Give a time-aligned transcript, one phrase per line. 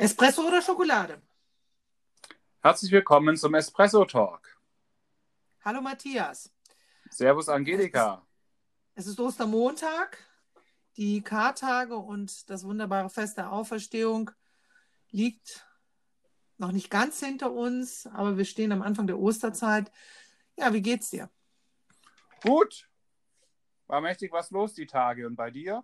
[0.00, 1.20] Espresso oder Schokolade?
[2.60, 4.56] Herzlich willkommen zum Espresso Talk.
[5.64, 6.54] Hallo Matthias.
[7.10, 8.24] Servus Angelika.
[8.94, 10.24] Es ist Ostermontag.
[10.96, 14.30] Die Kartage und das wunderbare Fest der Auferstehung
[15.10, 15.66] liegt
[16.58, 19.90] noch nicht ganz hinter uns, aber wir stehen am Anfang der Osterzeit.
[20.56, 21.28] Ja, wie geht's dir?
[22.44, 22.88] Gut.
[23.88, 25.82] War mächtig was los die Tage und bei dir?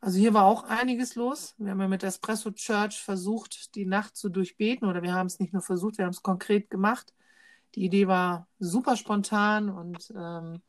[0.00, 1.54] Also hier war auch einiges los.
[1.58, 5.40] Wir haben ja mit Espresso Church versucht, die Nacht zu durchbeten oder wir haben es
[5.40, 7.12] nicht nur versucht, wir haben es konkret gemacht.
[7.74, 10.62] Die Idee war super spontan und ähm,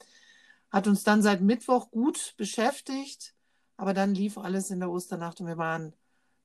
[0.71, 3.35] hat uns dann seit Mittwoch gut beschäftigt.
[3.77, 5.93] Aber dann lief alles in der Osternacht und wir waren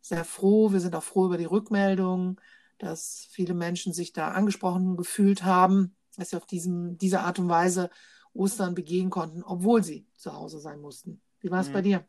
[0.00, 0.72] sehr froh.
[0.72, 2.40] Wir sind auch froh über die Rückmeldung,
[2.78, 7.48] dass viele Menschen sich da angesprochen gefühlt haben, dass sie auf diesem, diese Art und
[7.48, 7.90] Weise
[8.34, 11.22] Ostern begehen konnten, obwohl sie zu Hause sein mussten.
[11.40, 11.72] Wie war es mhm.
[11.72, 12.06] bei dir?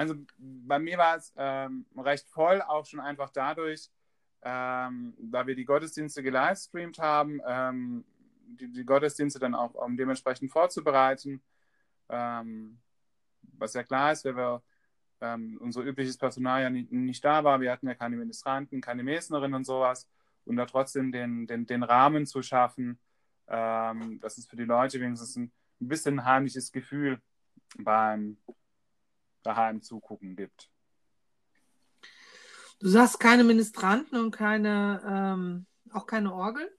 [0.00, 3.90] Also bei mir war es ähm, recht voll, auch schon einfach dadurch,
[4.40, 8.06] ähm, da wir die Gottesdienste gelivestreamt haben, ähm,
[8.46, 11.42] die, die, Gottesdienste dann auch um dementsprechend vorzubereiten.
[12.08, 12.78] Ähm,
[13.58, 14.62] was ja klar ist, weil wir
[15.20, 17.60] ähm, unser übliches Personal ja nicht, nicht, da war.
[17.60, 20.08] Wir hatten ja keine Ministranten, keine Mesnerin und sowas.
[20.46, 22.98] Und da trotzdem den, den, den Rahmen zu schaffen,
[23.48, 27.20] ähm, dass es für die Leute wenigstens ein, ein bisschen ein heimliches Gefühl
[27.76, 28.38] beim,
[29.42, 30.70] daheim zugucken gibt.
[32.80, 36.74] Du sagst keine Ministranten und keine, ähm, auch keine Orgel?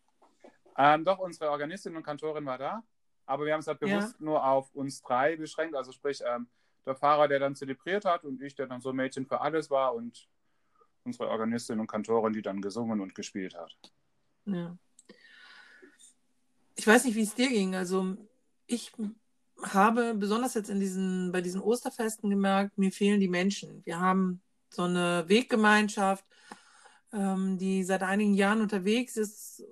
[0.77, 2.83] Ähm, doch, unsere Organistin und Kantorin war da,
[3.25, 4.25] aber wir haben es halt bewusst ja.
[4.25, 6.47] nur auf uns drei beschränkt, also sprich ähm,
[6.85, 9.93] der Fahrer, der dann zelebriert hat und ich, der dann so Mädchen für alles war
[9.93, 10.27] und
[11.03, 13.75] unsere Organistin und Kantorin, die dann gesungen und gespielt hat.
[14.45, 14.75] Ja.
[16.75, 17.75] Ich weiß nicht, wie es dir ging.
[17.75, 18.17] Also
[18.65, 18.91] ich
[19.63, 23.85] habe besonders jetzt in diesen, bei diesen Osterfesten gemerkt, mir fehlen die Menschen.
[23.85, 26.25] Wir haben so eine Weggemeinschaft,
[27.13, 29.63] ähm, die seit einigen Jahren unterwegs ist,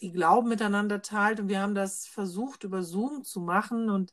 [0.00, 4.12] die Glauben miteinander teilt und wir haben das versucht über Zoom zu machen und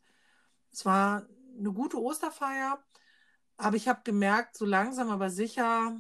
[0.72, 2.82] es war eine gute Osterfeier,
[3.58, 5.96] aber ich habe gemerkt, so langsam aber sicher,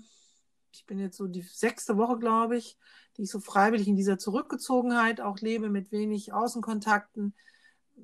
[0.71, 2.77] ich bin jetzt so die sechste Woche, glaube ich,
[3.17, 7.35] die ich so freiwillig in dieser Zurückgezogenheit auch lebe, mit wenig Außenkontakten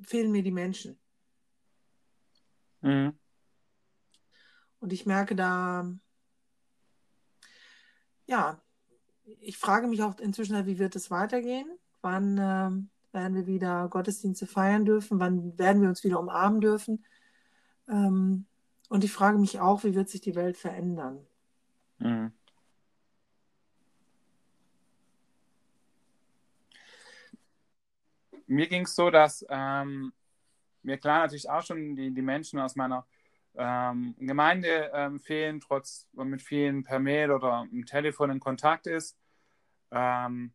[0.04, 1.00] fehlen mir die Menschen.
[2.82, 3.18] Mhm.
[4.80, 5.92] Und ich merke da,
[8.28, 8.62] ja,
[9.40, 11.68] ich frage mich auch inzwischen, wie wird es weitergehen?
[12.02, 15.20] Wann äh, werden wir wieder Gottesdienste feiern dürfen?
[15.20, 17.06] Wann werden wir uns wieder umarmen dürfen?
[17.90, 18.46] Ähm,
[18.90, 21.26] und ich frage mich auch, wie wird sich die Welt verändern?
[22.00, 22.32] Mhm.
[28.48, 30.14] Mir ging es so, dass ähm,
[30.82, 33.06] mir klar natürlich auch schon die, die Menschen aus meiner
[33.56, 38.88] ähm, Gemeinde ähm, fehlen, trotz man mit vielen per Mail oder im Telefon in Kontakt
[38.88, 39.18] ist.
[39.92, 40.54] Ähm,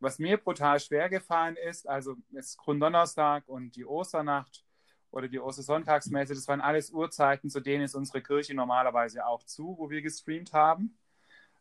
[0.00, 4.64] was mir brutal schwer gefallen ist, also jetzt Gründonnerstag und die Osternacht
[5.10, 9.76] oder die Ostersonntagsmesse, das waren alles Uhrzeiten, zu denen ist unsere Kirche normalerweise auch zu,
[9.78, 10.98] wo wir gestreamt haben.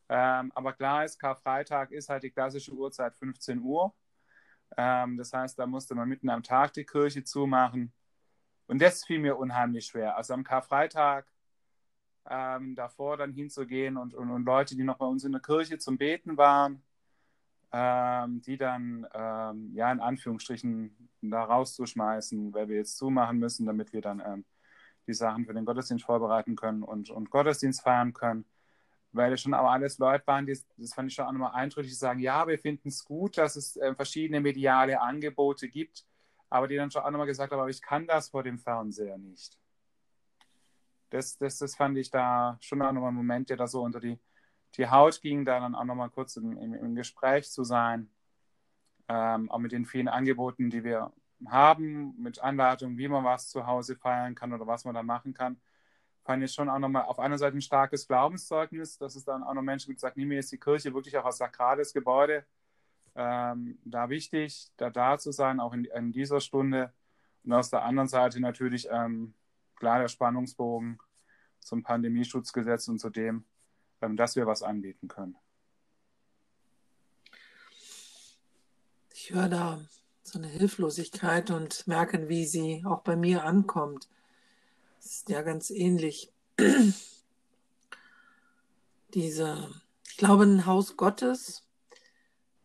[0.08, 3.94] Ähm, aber klar ist, Karfreitag ist halt die klassische Uhrzeit 15 Uhr.
[4.78, 7.94] Ähm, das heißt, da musste man mitten am Tag die Kirche zumachen.
[8.68, 10.16] Und das fiel mir unheimlich schwer.
[10.16, 11.26] Also am Karfreitag
[12.30, 15.80] ähm, davor dann hinzugehen und, und, und, Leute, die noch bei uns in der Kirche
[15.80, 16.84] zum Beten waren,
[17.72, 23.94] ähm, die dann, ähm, ja, in Anführungsstrichen da rauszuschmeißen, weil wir jetzt zumachen müssen, damit
[23.94, 24.46] wir dann ähm,
[25.08, 28.46] die Sachen für den Gottesdienst vorbereiten können und, und Gottesdienst feiern können
[29.12, 31.92] weil es schon aber alles Leute waren, die, das fand ich schon auch nochmal eindrücklich,
[31.92, 36.06] die sagen, ja, wir finden es gut, dass es äh, verschiedene mediale Angebote gibt,
[36.50, 39.18] aber die dann schon auch nochmal gesagt haben, aber ich kann das vor dem Fernseher
[39.18, 39.58] nicht.
[41.10, 44.00] Das, das, das fand ich da schon auch nochmal ein Moment, der da so unter
[44.00, 44.20] die,
[44.76, 48.12] die Haut ging, da dann auch nochmal kurz im, im, im, Gespräch zu sein,
[49.08, 51.12] ähm, auch mit den vielen Angeboten, die wir
[51.48, 55.34] haben, mit Anleitungen, wie man was zu Hause feiern kann oder was man da machen
[55.34, 55.60] kann
[56.30, 59.56] fand ich schon auch nochmal auf einer Seite ein starkes Glaubenszeugnis, dass es dann auch
[59.56, 62.46] noch Menschen gibt, die sagen, mir ist die Kirche wirklich auch als sakrales Gebäude
[63.16, 66.94] ähm, da wichtig, da da zu sein, auch in, in, dieser Stunde.
[67.44, 69.34] Und aus der anderen Seite natürlich ähm,
[69.76, 71.00] klar der Spannungsbogen
[71.62, 73.44] zum Pandemieschutzgesetz und zu dem,
[74.04, 75.36] ähm, dass wir was anbieten können.
[79.16, 79.80] Ich höre da
[80.22, 84.08] so eine Hilflosigkeit und merke, wie sie auch bei mir ankommt.
[85.02, 86.32] Das ist ja ganz ähnlich.
[89.14, 89.70] Diese,
[90.08, 91.66] ich glaube, ein Haus Gottes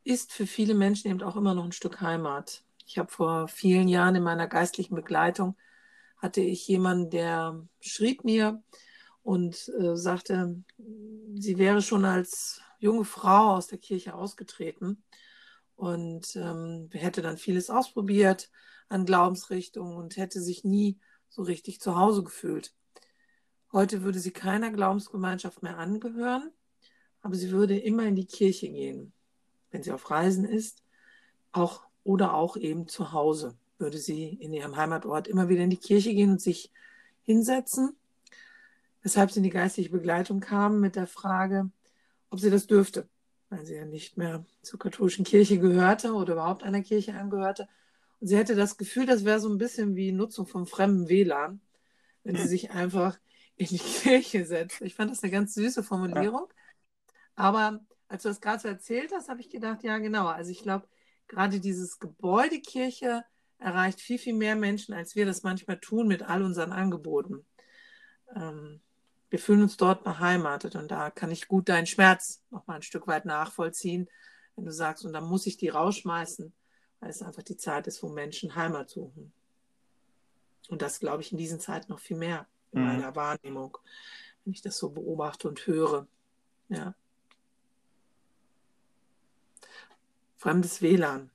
[0.03, 2.65] ist für viele Menschen eben auch immer noch ein Stück Heimat.
[2.87, 5.57] Ich habe vor vielen Jahren in meiner geistlichen Begleitung
[6.19, 8.63] hatte ich jemanden, der schrieb mir
[9.23, 10.63] und äh, sagte,
[11.35, 15.03] sie wäre schon als junge Frau aus der Kirche ausgetreten
[15.77, 18.51] und ähm, hätte dann vieles ausprobiert
[18.89, 20.99] an Glaubensrichtungen und hätte sich nie
[21.35, 22.73] so richtig zu Hause gefühlt.
[23.73, 26.53] Heute würde sie keiner Glaubensgemeinschaft mehr angehören,
[27.23, 29.13] aber sie würde immer in die Kirche gehen,
[29.71, 30.83] wenn sie auf Reisen ist,
[31.51, 35.77] auch oder auch eben zu Hause würde sie in ihrem Heimatort immer wieder in die
[35.77, 36.71] Kirche gehen und sich
[37.25, 37.97] hinsetzen,
[39.03, 41.71] weshalb sie in die geistliche Begleitung kam mit der Frage,
[42.31, 43.09] ob sie das dürfte,
[43.51, 47.69] weil sie ja nicht mehr zur katholischen Kirche gehörte oder überhaupt einer Kirche angehörte.
[48.21, 51.61] Und sie hätte das Gefühl, das wäre so ein bisschen wie Nutzung von fremden WLAN,
[52.23, 53.19] wenn sie sich einfach
[53.57, 54.81] in die Kirche setzt.
[54.81, 56.47] Ich fand das eine ganz süße Formulierung.
[57.37, 60.27] Aber als du das gerade so erzählt hast, habe ich gedacht, ja, genau.
[60.27, 60.89] Also ich glaube,
[61.29, 63.25] gerade dieses Gebäude Kirche
[63.59, 67.45] erreicht viel, viel mehr Menschen, als wir das manchmal tun mit all unseren Angeboten.
[68.35, 68.81] Ähm,
[69.31, 72.83] wir fühlen uns dort beheimatet und da kann ich gut deinen Schmerz noch mal ein
[72.83, 74.09] Stück weit nachvollziehen,
[74.55, 76.53] wenn du sagst, und dann muss ich die rausschmeißen,
[77.05, 79.31] weil es einfach die Zeit ist, wo Menschen Heimat suchen.
[80.71, 82.87] Und das glaube ich in diesen Zeiten noch viel mehr in mhm.
[82.87, 83.77] meiner Wahrnehmung,
[84.43, 86.07] wenn ich das so beobachte und höre.
[86.71, 86.95] Ja.
[90.39, 91.31] Fremdes WLAN.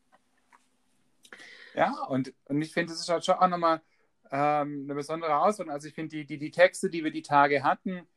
[1.75, 3.83] Ja, und, und ich finde, das ist halt schon auch nochmal
[4.31, 5.75] ähm, eine besondere Herausforderung.
[5.75, 8.07] Also ich finde, die, die, die Texte, die wir die Tage hatten,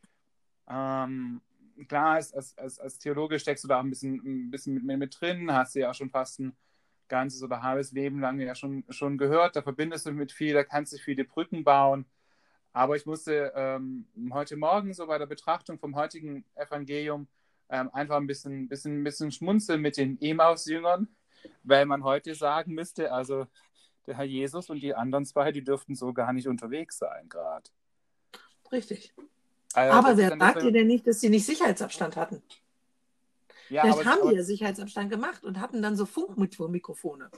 [0.70, 1.42] ähm,
[1.86, 4.98] klar, als, als, als, als Theologe steckst du da auch ein bisschen, ein bisschen mit,
[4.98, 6.56] mit drin, hast du ja auch schon fast ein
[7.12, 10.64] ganzes oder halbes Leben lang ja schon, schon gehört, da verbindest du mit viel, da
[10.64, 12.06] kannst du viele Brücken bauen.
[12.72, 17.28] Aber ich musste ähm, heute Morgen so bei der Betrachtung vom heutigen Evangelium
[17.68, 21.06] ähm, einfach ein bisschen, bisschen, bisschen schmunzeln mit den Emaus-Jüngern,
[21.64, 23.46] weil man heute sagen müsste, also
[24.06, 27.68] der Herr Jesus und die anderen zwei, die dürften so gar nicht unterwegs sein gerade.
[28.72, 29.12] Richtig.
[29.74, 32.42] Also, aber wer sagt dir denn nicht, dass sie nicht Sicherheitsabstand hatten?
[33.72, 37.30] Ja, Vielleicht haben die ja Sicherheitsabstand gemacht und hatten dann so Funkmikrofone.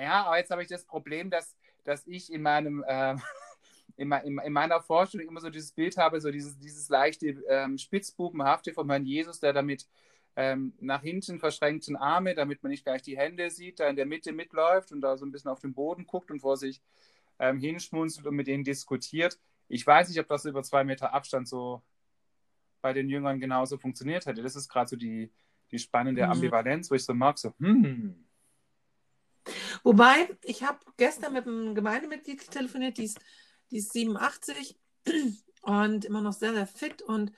[0.00, 3.16] Ja, aber jetzt habe ich das Problem, dass, dass ich in meinem äh,
[3.96, 7.76] in, in, in, meiner Vorstellung immer so dieses Bild habe, so dieses, dieses leichte ähm,
[7.76, 9.88] Spitzbubenhafte vom Herrn Jesus, der damit
[10.36, 14.06] ähm, nach hinten verschränkten Arme, damit man nicht gleich die Hände sieht, da in der
[14.06, 16.80] Mitte mitläuft und da so ein bisschen auf den Boden guckt und vor sich
[17.40, 19.40] ähm, hinschmunzelt und mit denen diskutiert.
[19.66, 21.82] Ich weiß nicht, ob das über zwei Meter Abstand so
[22.80, 24.42] bei den Jüngern genauso funktioniert hätte.
[24.42, 25.32] Das ist gerade so die,
[25.70, 26.32] die spannende mhm.
[26.32, 28.24] Ambivalenz, wo ich so mag, so, hm.
[29.82, 33.18] Wobei, ich habe gestern mit einem Gemeindemitglied telefoniert, die ist,
[33.70, 34.78] die ist 87
[35.62, 37.32] und immer noch sehr, sehr fit und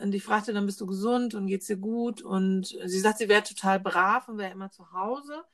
[0.00, 2.22] und ich fragte dann, bist du gesund und geht's dir gut?
[2.22, 5.44] Und sie sagt, sie wäre total brav und wäre immer zu Hause.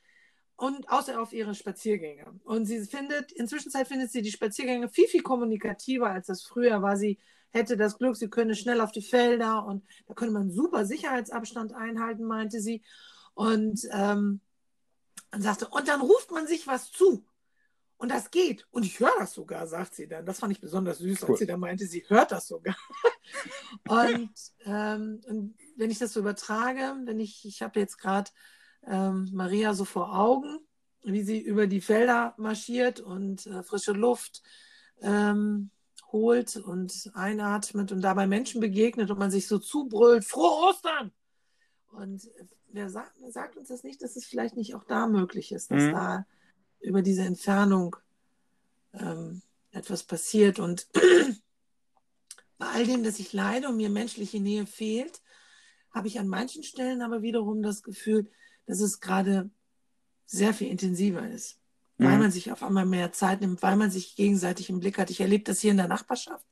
[0.57, 2.41] Und außer auf ihre Spaziergänge.
[2.45, 6.97] Und sie findet, inzwischen findet sie die Spaziergänge viel, viel kommunikativer, als das früher war.
[6.97, 7.19] Sie
[7.51, 11.75] hätte das Glück, sie könne schnell auf die Felder und da könnte man super Sicherheitsabstand
[11.75, 12.83] einhalten, meinte sie.
[13.35, 14.41] Und ähm,
[15.33, 17.27] und sagte, und dann ruft man sich was zu.
[17.99, 18.67] Und das geht.
[18.71, 20.27] Und ich höre das sogar, sagt sie dann.
[20.27, 21.31] Das fand ich besonders süß, cool.
[21.31, 22.77] als sie dann meinte, sie hört das sogar.
[23.89, 24.31] und,
[24.65, 28.31] ähm, und, wenn ich das so übertrage, wenn ich, ich habe jetzt gerade
[28.87, 30.59] ähm, Maria so vor Augen,
[31.03, 34.43] wie sie über die Felder marschiert und äh, frische Luft
[35.01, 35.71] ähm,
[36.13, 41.13] holt und einatmet und dabei Menschen begegnet und man sich so zubrüllt, frohe Ostern!
[41.93, 42.29] Und
[42.69, 45.71] wer sagt, wer sagt uns das nicht, dass es vielleicht nicht auch da möglich ist,
[45.71, 45.93] dass mhm.
[45.93, 46.27] da
[46.81, 47.97] über diese Entfernung
[48.93, 50.59] ähm, etwas passiert.
[50.59, 50.87] Und
[52.59, 55.23] bei all dem, dass ich leide und mir menschliche Nähe fehlt,
[55.91, 58.31] habe ich an manchen Stellen aber wiederum das Gefühl,
[58.67, 59.51] dass es gerade
[60.27, 61.59] sehr viel intensiver ist,
[61.99, 62.05] mhm.
[62.07, 65.11] weil man sich auf einmal mehr Zeit nimmt, weil man sich gegenseitig im Blick hat.
[65.11, 66.45] Ich erlebe das hier in der Nachbarschaft.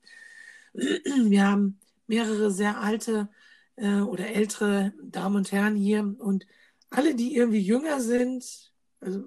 [0.73, 3.29] Wir haben mehrere sehr alte
[3.77, 6.47] äh, oder ältere Damen und Herren hier und
[6.91, 9.25] alle, die irgendwie jünger sind, also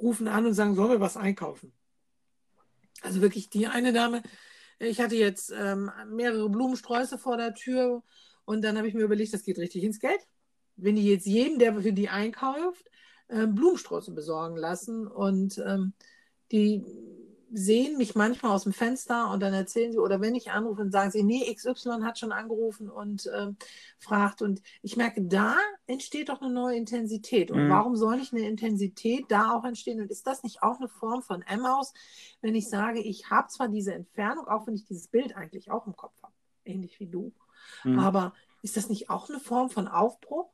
[0.00, 1.72] rufen an und sagen, sollen wir was einkaufen?
[3.02, 4.22] Also wirklich die eine Dame,
[4.78, 8.02] ich hatte jetzt ähm, mehrere Blumensträuße vor der Tür
[8.44, 10.20] und dann habe ich mir überlegt, das geht richtig ins Geld.
[10.78, 12.90] Wenn die jetzt jedem, der für die einkauft,
[13.28, 15.92] äh, Blumensträuße besorgen lassen und ähm,
[16.50, 16.84] die
[17.50, 20.90] sehen mich manchmal aus dem Fenster und dann erzählen sie, oder wenn ich anrufe, dann
[20.90, 23.52] sagen sie, nee, XY hat schon angerufen und äh,
[23.98, 24.42] fragt.
[24.42, 25.56] Und ich merke, da
[25.86, 27.50] entsteht doch eine neue Intensität.
[27.50, 27.70] Und mhm.
[27.70, 30.00] warum soll nicht eine Intensität da auch entstehen?
[30.00, 31.94] Und ist das nicht auch eine Form von Emmaus,
[32.42, 35.86] wenn ich sage, ich habe zwar diese Entfernung, auch wenn ich dieses Bild eigentlich auch
[35.86, 37.32] im Kopf habe, ähnlich wie du,
[37.84, 37.98] mhm.
[37.98, 40.50] aber ist das nicht auch eine Form von Aufbruch?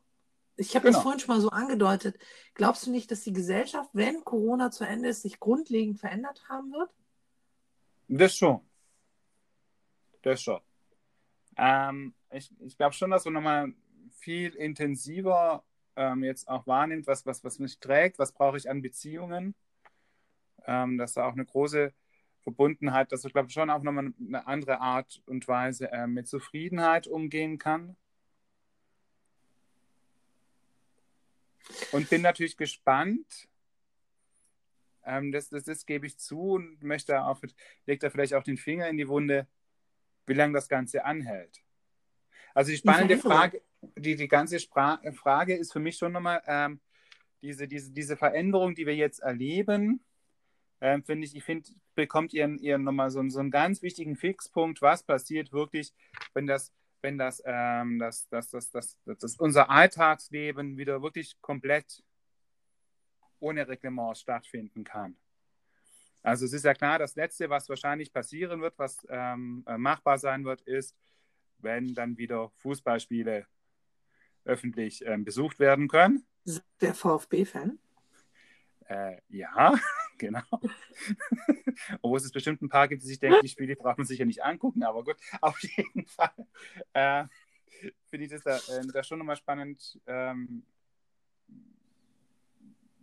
[0.56, 0.96] Ich habe genau.
[0.96, 2.18] das vorhin schon mal so angedeutet.
[2.54, 6.72] Glaubst du nicht, dass die Gesellschaft, wenn Corona zu Ende ist, sich grundlegend verändert haben
[6.72, 6.90] wird?
[8.08, 8.60] Das schon.
[10.22, 10.60] Das schon.
[11.56, 13.72] Ähm, ich ich glaube schon, dass man nochmal
[14.10, 15.64] viel intensiver
[15.96, 19.54] ähm, jetzt auch wahrnimmt, was, was, was mich trägt, was brauche ich an Beziehungen.
[20.66, 21.92] Ähm, dass da auch eine große
[22.42, 27.06] Verbundenheit, dass ich glaube schon auch nochmal eine andere Art und Weise äh, mit Zufriedenheit
[27.06, 27.96] umgehen kann.
[31.92, 33.48] Und bin natürlich gespannt,
[35.04, 37.40] ähm, das, das, das gebe ich zu und möchte auch,
[37.86, 39.46] legt da vielleicht auch den Finger in die Wunde,
[40.26, 41.62] wie lange das Ganze anhält.
[42.54, 43.62] Also die spannende Frage,
[43.96, 46.80] die, die ganze Spra Frage ist für mich schon nochmal ähm,
[47.42, 50.04] diese, diese, diese Veränderung, die wir jetzt erleben,
[50.80, 54.82] ähm, finde ich, ich finde, bekommt ihr, ihr nochmal so, so einen ganz wichtigen Fixpunkt,
[54.82, 55.92] was passiert wirklich,
[56.32, 56.72] wenn das,
[57.04, 62.02] wenn das, ähm, das, das, das, das, das, das unser Alltagsleben wieder wirklich komplett
[63.40, 65.14] ohne Reglement stattfinden kann.
[66.22, 70.16] Also es ist ja klar, das Letzte, was wahrscheinlich passieren wird, was ähm, äh, machbar
[70.18, 70.96] sein wird, ist,
[71.58, 73.46] wenn dann wieder Fußballspiele
[74.46, 76.26] öffentlich ähm, besucht werden können.
[76.80, 77.78] Der VfB-Fan?
[78.88, 79.74] Äh, ja,
[80.24, 80.42] genau.
[82.02, 84.24] Obwohl es bestimmt ein paar gibt, die sich denken, die Spiele braucht man sich ja
[84.24, 86.32] nicht angucken, aber gut, auf jeden Fall
[86.92, 87.24] äh,
[88.06, 90.00] finde ich das da, äh, da schon nochmal spannend.
[90.06, 90.64] Ähm,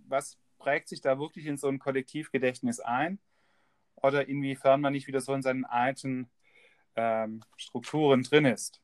[0.08, 3.20] was prägt sich da wirklich in so ein Kollektivgedächtnis ein?
[3.96, 6.30] Oder inwiefern man nicht wieder so in seinen alten
[6.96, 8.82] ähm, Strukturen drin ist?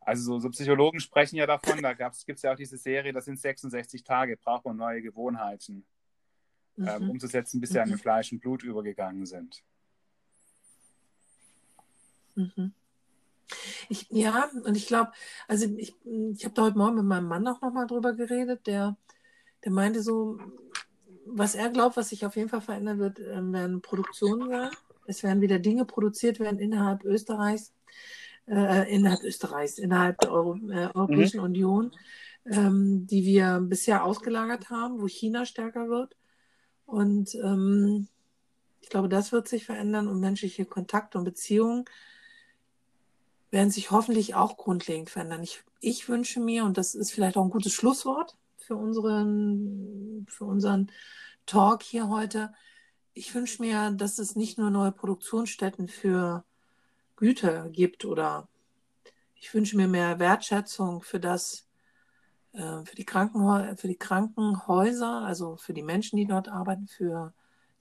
[0.00, 3.24] Also so, so, Psychologen sprechen ja davon, da gibt es ja auch diese Serie, das
[3.26, 5.84] sind 66 Tage, braucht man neue Gewohnheiten
[6.76, 6.88] mhm.
[6.88, 7.92] ähm, umzusetzen, bis sie mhm.
[7.92, 9.62] an Fleisch und Blut übergegangen sind.
[12.34, 12.72] Mhm.
[13.88, 15.12] Ich, ja, und ich glaube,
[15.46, 18.96] also ich, ich habe da heute Morgen mit meinem Mann auch nochmal drüber geredet, der,
[19.64, 20.38] der meinte so,
[21.26, 24.70] was er glaubt, was sich auf jeden Fall verändern wird, ähm, werden Produktionen sein.
[25.06, 27.72] Es werden wieder Dinge produziert werden innerhalb Österreichs,
[28.48, 31.44] äh, innerhalb Österreichs, innerhalb der Euro, äh, Europäischen mhm.
[31.44, 31.92] Union,
[32.46, 36.16] ähm, die wir bisher ausgelagert haben, wo China stärker wird.
[36.86, 38.08] Und ähm,
[38.80, 41.84] ich glaube, das wird sich verändern und menschliche Kontakte und Beziehungen
[43.50, 45.42] werden sich hoffentlich auch grundlegend verändern.
[45.42, 50.44] Ich, ich wünsche mir, und das ist vielleicht auch ein gutes Schlusswort für unseren, für
[50.44, 50.90] unseren
[51.46, 52.52] Talk hier heute,
[53.14, 56.44] ich wünsche mir, dass es nicht nur neue Produktionsstätten für
[57.16, 58.48] Güter gibt oder
[59.34, 61.65] ich wünsche mir mehr Wertschätzung für das,
[62.84, 67.32] für, die Krankenhäuser, für die Krankenhäuser, also für die Menschen, die dort arbeiten, für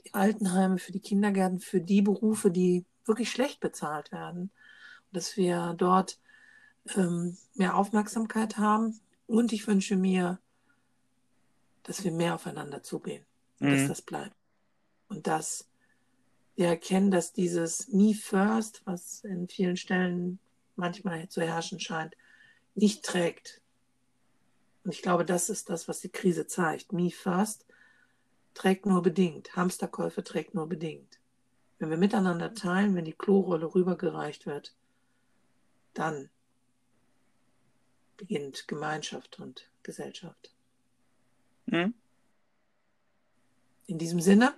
[0.03, 4.41] die Altenheime, für die Kindergärten, für die Berufe, die wirklich schlecht bezahlt werden.
[4.41, 6.19] Und dass wir dort
[6.95, 8.99] ähm, mehr Aufmerksamkeit haben.
[9.27, 10.39] Und ich wünsche mir,
[11.83, 13.25] dass wir mehr aufeinander zugehen.
[13.59, 13.71] Mhm.
[13.71, 14.35] dass das bleibt.
[15.07, 15.67] Und dass
[16.55, 20.39] wir erkennen, dass dieses Me First, was in vielen Stellen
[20.75, 22.15] manchmal zu herrschen scheint,
[22.75, 23.61] nicht trägt.
[24.85, 26.93] Und ich glaube, das ist das, was die Krise zeigt.
[26.93, 27.65] Me First
[28.53, 29.55] trägt nur bedingt.
[29.55, 31.19] Hamsterkäufe trägt nur bedingt.
[31.79, 34.75] Wenn wir miteinander teilen, wenn die Klorolle rübergereicht wird,
[35.95, 36.29] dann
[38.15, 40.53] beginnt Gemeinschaft und Gesellschaft.
[41.65, 41.95] Mhm.
[43.87, 44.53] In diesem Sinne,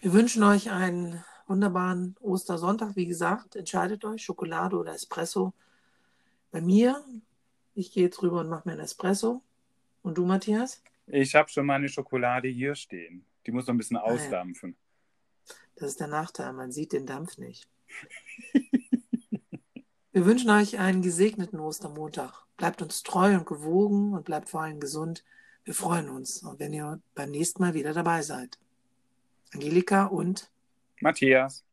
[0.00, 2.96] wir wünschen euch einen wunderbaren Ostersonntag.
[2.96, 5.54] Wie gesagt, entscheidet euch, Schokolade oder Espresso.
[6.50, 7.04] Bei mir
[7.78, 9.40] ich gehe jetzt rüber und mache mir einen Espresso.
[10.02, 10.82] Und du, Matthias?
[11.06, 13.24] Ich habe schon meine Schokolade hier stehen.
[13.46, 14.70] Die muss noch ein bisschen ah, ausdampfen.
[14.70, 15.54] Ja.
[15.76, 17.68] Das ist der Nachteil, man sieht den Dampf nicht.
[20.12, 22.44] Wir wünschen euch einen gesegneten Ostermontag.
[22.56, 25.24] Bleibt uns treu und gewogen und bleibt vor allem gesund.
[25.64, 28.58] Wir freuen uns, wenn ihr beim nächsten Mal wieder dabei seid.
[29.52, 30.50] Angelika und
[31.00, 31.64] Matthias.